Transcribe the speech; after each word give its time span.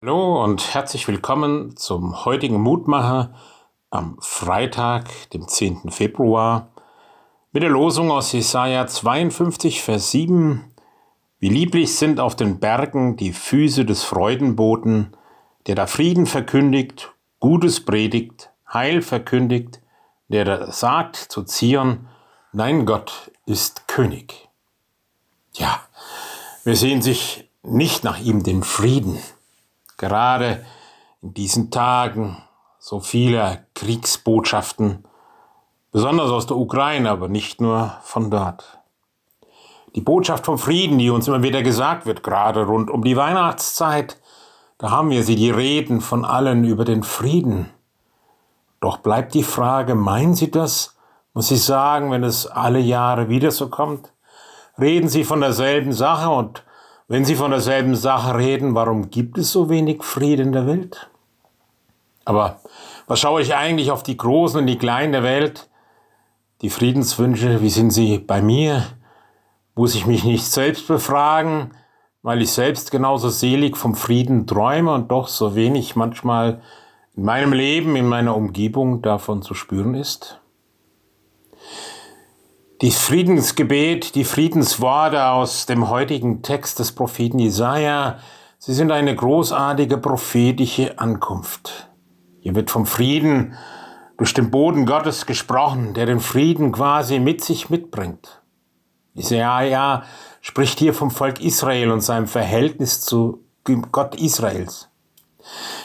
Hallo 0.00 0.44
und 0.44 0.74
herzlich 0.74 1.08
willkommen 1.08 1.76
zum 1.76 2.24
heutigen 2.24 2.60
Mutmacher 2.60 3.34
am 3.90 4.16
Freitag, 4.20 5.08
dem 5.30 5.48
10. 5.48 5.90
Februar, 5.90 6.70
mit 7.50 7.64
der 7.64 7.70
Losung 7.70 8.12
aus 8.12 8.30
Jesaja 8.30 8.86
52, 8.86 9.82
Vers 9.82 10.12
7. 10.12 10.72
Wie 11.40 11.48
lieblich 11.48 11.96
sind 11.96 12.20
auf 12.20 12.36
den 12.36 12.60
Bergen 12.60 13.16
die 13.16 13.32
Füße 13.32 13.84
des 13.84 14.04
Freudenboten, 14.04 15.16
der 15.66 15.74
da 15.74 15.88
Frieden 15.88 16.26
verkündigt, 16.26 17.12
Gutes 17.40 17.84
predigt, 17.84 18.50
Heil 18.72 19.02
verkündigt, 19.02 19.80
der 20.28 20.44
da 20.44 20.70
sagt 20.70 21.16
zu 21.16 21.42
Zion, 21.42 22.06
dein 22.52 22.86
Gott 22.86 23.32
ist 23.46 23.88
König. 23.88 24.48
Ja, 25.54 25.80
wir 26.62 26.76
sehen 26.76 27.02
sich 27.02 27.50
nicht 27.64 28.04
nach 28.04 28.20
ihm 28.20 28.44
den 28.44 28.62
Frieden 28.62 29.18
gerade 29.98 30.64
in 31.20 31.34
diesen 31.34 31.70
Tagen 31.70 32.38
so 32.78 33.00
viele 33.00 33.66
Kriegsbotschaften, 33.74 35.04
besonders 35.92 36.30
aus 36.30 36.46
der 36.46 36.56
Ukraine, 36.56 37.10
aber 37.10 37.28
nicht 37.28 37.60
nur 37.60 37.92
von 38.02 38.30
dort. 38.30 38.78
Die 39.94 40.00
Botschaft 40.00 40.46
vom 40.46 40.58
Frieden, 40.58 40.98
die 40.98 41.10
uns 41.10 41.28
immer 41.28 41.42
wieder 41.42 41.62
gesagt 41.62 42.06
wird, 42.06 42.22
gerade 42.22 42.64
rund 42.64 42.90
um 42.90 43.02
die 43.02 43.16
Weihnachtszeit, 43.16 44.20
da 44.78 44.90
haben 44.90 45.10
wir 45.10 45.24
sie, 45.24 45.34
die 45.34 45.50
Reden 45.50 46.00
von 46.00 46.24
allen 46.24 46.64
über 46.64 46.84
den 46.84 47.02
Frieden. 47.02 47.68
Doch 48.80 48.98
bleibt 48.98 49.34
die 49.34 49.42
Frage, 49.42 49.96
meinen 49.96 50.34
Sie 50.34 50.52
das? 50.52 50.96
Muss 51.34 51.50
ich 51.50 51.64
sagen, 51.64 52.12
wenn 52.12 52.22
es 52.22 52.46
alle 52.46 52.78
Jahre 52.78 53.28
wieder 53.28 53.50
so 53.50 53.68
kommt? 53.68 54.12
Reden 54.78 55.08
Sie 55.08 55.24
von 55.24 55.40
derselben 55.40 55.92
Sache 55.92 56.30
und 56.30 56.62
wenn 57.08 57.24
Sie 57.24 57.34
von 57.34 57.50
derselben 57.50 57.96
Sache 57.96 58.36
reden, 58.36 58.74
warum 58.74 59.10
gibt 59.10 59.38
es 59.38 59.50
so 59.50 59.70
wenig 59.70 60.04
Frieden 60.04 60.48
in 60.48 60.52
der 60.52 60.66
Welt? 60.66 61.10
Aber 62.26 62.60
was 63.06 63.20
schaue 63.20 63.40
ich 63.40 63.54
eigentlich 63.54 63.90
auf 63.90 64.02
die 64.02 64.18
Großen 64.18 64.60
und 64.60 64.66
die 64.66 64.76
Kleinen 64.76 65.12
der 65.12 65.22
Welt? 65.22 65.70
Die 66.60 66.68
Friedenswünsche, 66.68 67.62
wie 67.62 67.70
sind 67.70 67.90
sie 67.90 68.18
bei 68.18 68.42
mir? 68.42 68.84
Muss 69.74 69.94
ich 69.94 70.06
mich 70.06 70.24
nicht 70.24 70.44
selbst 70.44 70.86
befragen, 70.86 71.70
weil 72.22 72.42
ich 72.42 72.50
selbst 72.50 72.90
genauso 72.90 73.30
selig 73.30 73.78
vom 73.78 73.94
Frieden 73.94 74.46
träume 74.46 74.92
und 74.92 75.10
doch 75.10 75.28
so 75.28 75.54
wenig 75.54 75.96
manchmal 75.96 76.60
in 77.16 77.24
meinem 77.24 77.54
Leben, 77.54 77.96
in 77.96 78.06
meiner 78.06 78.36
Umgebung 78.36 79.00
davon 79.00 79.40
zu 79.40 79.54
spüren 79.54 79.94
ist? 79.94 80.40
Die 82.80 82.92
Friedensgebet, 82.92 84.14
die 84.14 84.22
Friedensworte 84.22 85.26
aus 85.26 85.66
dem 85.66 85.88
heutigen 85.88 86.42
Text 86.42 86.78
des 86.78 86.92
Propheten 86.92 87.40
Jesaja, 87.40 88.18
sie 88.58 88.72
sind 88.72 88.92
eine 88.92 89.16
großartige 89.16 89.98
prophetische 89.98 90.96
Ankunft. 90.96 91.90
Hier 92.38 92.54
wird 92.54 92.70
vom 92.70 92.86
Frieden 92.86 93.54
durch 94.16 94.32
den 94.32 94.52
Boden 94.52 94.86
Gottes 94.86 95.26
gesprochen, 95.26 95.92
der 95.92 96.06
den 96.06 96.20
Frieden 96.20 96.70
quasi 96.70 97.18
mit 97.18 97.42
sich 97.42 97.68
mitbringt. 97.68 98.42
Jesaja 99.12 100.04
spricht 100.40 100.78
hier 100.78 100.94
vom 100.94 101.10
Volk 101.10 101.40
Israel 101.40 101.90
und 101.90 102.02
seinem 102.02 102.28
Verhältnis 102.28 103.00
zu 103.00 103.42
Gott 103.90 104.14
Israels. 104.14 104.88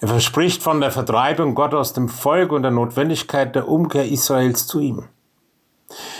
Er 0.00 0.06
verspricht 0.06 0.62
von 0.62 0.80
der 0.80 0.92
Vertreibung 0.92 1.56
Gott 1.56 1.74
aus 1.74 1.94
dem 1.94 2.08
Volk 2.08 2.52
und 2.52 2.62
der 2.62 2.70
Notwendigkeit 2.70 3.56
der 3.56 3.66
Umkehr 3.66 4.06
Israels 4.06 4.68
zu 4.68 4.78
ihm. 4.78 5.08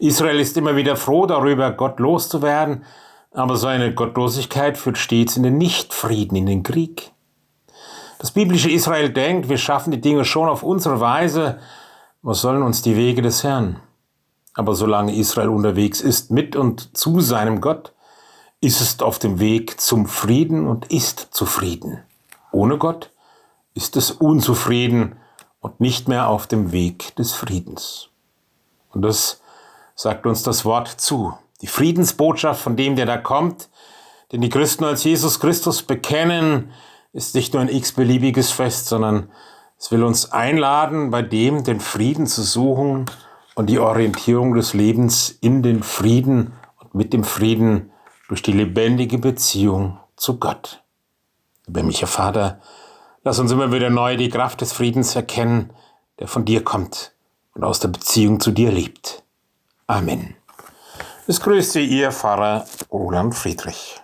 Israel 0.00 0.38
ist 0.40 0.56
immer 0.56 0.76
wieder 0.76 0.96
froh 0.96 1.26
darüber, 1.26 1.72
Gott 1.72 1.98
loszuwerden, 2.00 2.84
aber 3.32 3.56
seine 3.56 3.94
Gottlosigkeit 3.94 4.78
führt 4.78 4.98
stets 4.98 5.36
in 5.36 5.42
den 5.42 5.58
Nichtfrieden, 5.58 6.36
in 6.36 6.46
den 6.46 6.62
Krieg. 6.62 7.12
Das 8.18 8.32
biblische 8.32 8.70
Israel 8.70 9.10
denkt, 9.10 9.48
wir 9.48 9.58
schaffen 9.58 9.90
die 9.90 10.00
Dinge 10.00 10.24
schon 10.24 10.48
auf 10.48 10.62
unsere 10.62 11.00
Weise, 11.00 11.58
was 12.22 12.40
sollen 12.40 12.62
uns 12.62 12.82
die 12.82 12.96
Wege 12.96 13.22
des 13.22 13.44
Herrn? 13.44 13.80
Aber 14.54 14.74
solange 14.74 15.14
Israel 15.14 15.50
unterwegs 15.50 16.00
ist 16.00 16.32
mit 16.32 16.56
und 16.56 16.96
zu 16.96 17.20
seinem 17.20 17.60
Gott, 17.60 17.92
ist 18.60 18.80
es 18.80 19.00
auf 19.00 19.20
dem 19.20 19.38
Weg 19.38 19.80
zum 19.80 20.06
Frieden 20.06 20.66
und 20.66 20.90
ist 20.90 21.28
zufrieden. 21.30 22.02
Ohne 22.50 22.76
Gott 22.76 23.12
ist 23.74 23.96
es 23.96 24.10
unzufrieden 24.10 25.16
und 25.60 25.80
nicht 25.80 26.08
mehr 26.08 26.28
auf 26.28 26.48
dem 26.48 26.72
Weg 26.72 27.14
des 27.14 27.32
Friedens. 27.32 28.08
Und 28.90 29.02
das 29.02 29.40
sagt 29.98 30.26
uns 30.26 30.44
das 30.44 30.64
Wort 30.64 30.86
zu. 30.86 31.36
Die 31.60 31.66
Friedensbotschaft 31.66 32.62
von 32.62 32.76
dem, 32.76 32.94
der 32.94 33.04
da 33.04 33.16
kommt, 33.16 33.68
den 34.30 34.40
die 34.40 34.48
Christen 34.48 34.84
als 34.84 35.02
Jesus 35.02 35.40
Christus 35.40 35.82
bekennen, 35.82 36.70
ist 37.12 37.34
nicht 37.34 37.52
nur 37.52 37.62
ein 37.62 37.68
x-beliebiges 37.68 38.52
Fest, 38.52 38.86
sondern 38.86 39.28
es 39.76 39.90
will 39.90 40.04
uns 40.04 40.30
einladen, 40.30 41.10
bei 41.10 41.22
dem 41.22 41.64
den 41.64 41.80
Frieden 41.80 42.28
zu 42.28 42.42
suchen 42.42 43.06
und 43.56 43.66
die 43.66 43.80
Orientierung 43.80 44.54
des 44.54 44.72
Lebens 44.72 45.30
in 45.30 45.64
den 45.64 45.82
Frieden 45.82 46.52
und 46.78 46.94
mit 46.94 47.12
dem 47.12 47.24
Frieden 47.24 47.90
durch 48.28 48.42
die 48.42 48.52
lebendige 48.52 49.18
Beziehung 49.18 49.98
zu 50.16 50.38
Gott. 50.38 50.80
Lieber 51.66 51.90
Vater, 52.06 52.60
lass 53.24 53.40
uns 53.40 53.50
immer 53.50 53.72
wieder 53.72 53.90
neu 53.90 54.16
die 54.16 54.28
Kraft 54.28 54.60
des 54.60 54.72
Friedens 54.72 55.16
erkennen, 55.16 55.72
der 56.20 56.28
von 56.28 56.44
dir 56.44 56.62
kommt 56.62 57.14
und 57.54 57.64
aus 57.64 57.80
der 57.80 57.88
Beziehung 57.88 58.38
zu 58.38 58.52
dir 58.52 58.70
lebt. 58.70 59.24
Amen. 59.90 60.36
Es 61.26 61.40
grüßt 61.40 61.72
Sie 61.72 61.86
Ihr 61.86 62.12
Pfarrer 62.12 62.66
Roland 62.92 63.34
Friedrich. 63.34 64.02